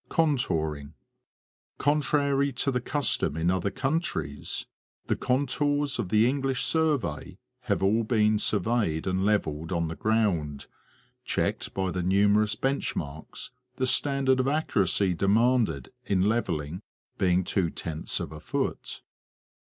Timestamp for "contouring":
0.09-0.95